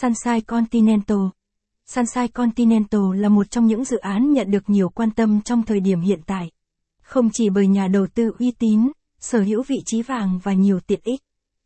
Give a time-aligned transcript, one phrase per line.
[0.00, 1.18] Sunshine Continental
[1.86, 5.80] Sunshine Continental là một trong những dự án nhận được nhiều quan tâm trong thời
[5.80, 6.50] điểm hiện tại.
[7.02, 10.80] Không chỉ bởi nhà đầu tư uy tín, sở hữu vị trí vàng và nhiều
[10.80, 11.20] tiện ích.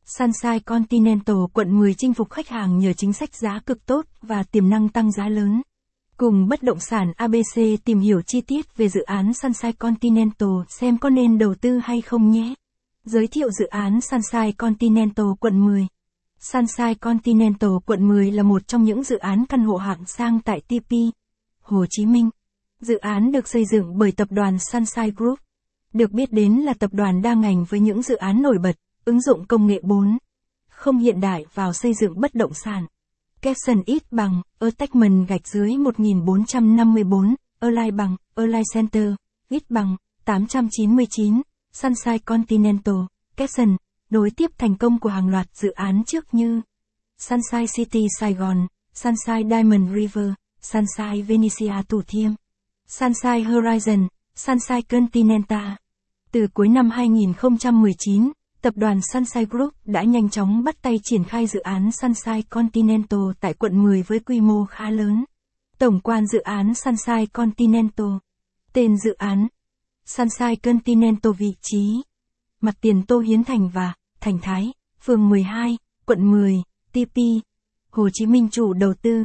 [0.04, 4.43] Sunshine Continental quận 10 chinh phục khách hàng nhờ chính sách giá cực tốt và
[4.43, 5.63] tiềm năng tăng giá lớn.
[6.17, 10.99] Cùng bất động sản ABC tìm hiểu chi tiết về dự án Sunshine Continental xem
[10.99, 12.54] có nên đầu tư hay không nhé.
[13.04, 15.87] Giới thiệu dự án Sunshine Continental quận 10.
[16.41, 20.61] Sunshine Continental quận 10 là một trong những dự án căn hộ hạng sang tại
[20.61, 20.92] TP,
[21.61, 22.30] Hồ Chí Minh.
[22.80, 25.38] Dự án được xây dựng bởi tập đoàn Sunshine Group.
[25.92, 29.20] Được biết đến là tập đoàn đa ngành với những dự án nổi bật, ứng
[29.20, 30.19] dụng công nghệ 4.
[30.69, 32.87] Không hiện đại vào xây dựng bất động sản.
[33.42, 39.14] Capson ít bằng, Attachment gạch dưới 1454, Align bằng, Align Center,
[39.48, 41.42] ít bằng, 899,
[41.73, 42.95] Sunshine Continental,
[43.37, 43.77] Capson,
[44.10, 46.60] nối tiếp thành công của hàng loạt dự án trước như
[47.19, 52.31] Sunshine City Sài Gòn, Sunshine Diamond River, Sunshine Venetia Thủ Thiêm,
[52.89, 55.72] Sunshine Horizon, Sunshine Continental.
[56.33, 61.47] Từ cuối năm 2019, tập đoàn Sunshine Group đã nhanh chóng bắt tay triển khai
[61.47, 65.25] dự án Sunshine Continental tại quận 10 với quy mô khá lớn.
[65.78, 68.09] Tổng quan dự án Sunshine Continental.
[68.72, 69.47] Tên dự án
[70.05, 72.03] Sunshine Continental vị trí
[72.67, 77.17] mặt tiền Tô Hiến Thành và Thành Thái, phường 12, quận 10, TP,
[77.91, 79.25] Hồ Chí Minh chủ đầu tư.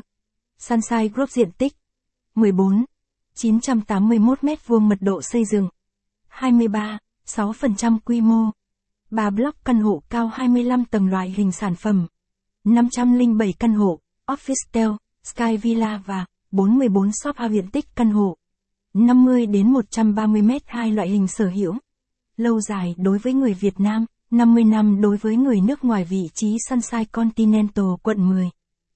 [0.58, 1.74] Sunshine Group diện tích
[2.36, 2.86] 14
[3.36, 5.70] 981 m vuông mật độ xây dựng
[6.28, 6.98] 23
[7.28, 8.50] 6% quy mô
[9.12, 12.08] 3 block căn hộ cao 25 tầng loại hình sản phẩm
[12.64, 18.38] 507 căn hộ Office Sky Villa và 44 shop house diện tích căn hộ
[18.94, 21.76] 50 đến 130 m hai loại hình sở hữu
[22.38, 26.30] lâu dài đối với người Việt Nam, 50 năm đối với người nước ngoài vị
[26.34, 28.50] trí Sunshine Continental quận 10.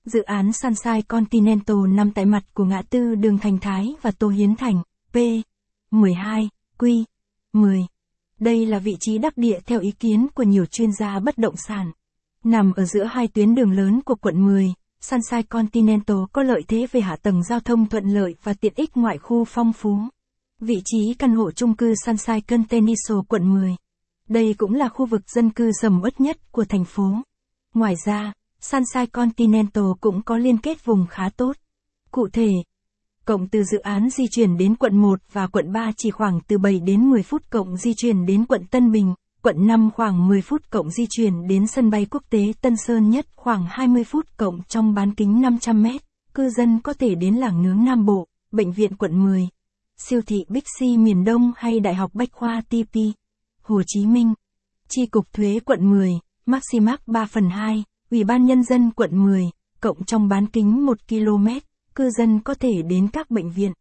[0.05, 4.27] Dự án Sunshine Continental nằm tại mặt của ngã tư đường Thành Thái và Tô
[4.27, 5.17] Hiến Thành, P.
[5.91, 7.03] 12, Q.
[7.53, 7.85] 10.
[8.39, 11.55] Đây là vị trí đắc địa theo ý kiến của nhiều chuyên gia bất động
[11.67, 11.91] sản.
[12.43, 16.87] Nằm ở giữa hai tuyến đường lớn của quận 10, Sunshine Continental có lợi thế
[16.91, 19.97] về hạ tầng giao thông thuận lợi và tiện ích ngoại khu phong phú.
[20.61, 23.75] Vị trí căn hộ chung cư Sunshine Continental quận 10.
[24.29, 27.21] Đây cũng là khu vực dân cư sầm uất nhất của thành phố.
[27.73, 31.55] Ngoài ra, Sunshine Continental cũng có liên kết vùng khá tốt.
[32.11, 32.49] Cụ thể,
[33.25, 36.57] cộng từ dự án di chuyển đến quận 1 và quận 3 chỉ khoảng từ
[36.57, 40.41] 7 đến 10 phút cộng di chuyển đến quận Tân Bình, quận 5 khoảng 10
[40.41, 44.25] phút cộng di chuyển đến sân bay quốc tế Tân Sơn Nhất khoảng 20 phút
[44.37, 46.01] cộng trong bán kính 500 mét.
[46.33, 49.47] Cư dân có thể đến làng nướng Nam Bộ, bệnh viện quận 10,
[49.97, 52.99] siêu thị Bixi miền Đông hay Đại học Bách khoa TP,
[53.61, 54.33] Hồ Chí Minh,
[54.87, 56.11] Chi cục thuế quận 10,
[56.45, 59.43] Maximax 3 phần 2, Ủy ban Nhân dân quận 10,
[59.81, 61.47] cộng trong bán kính 1 km,
[61.95, 63.71] cư dân có thể đến các bệnh viện,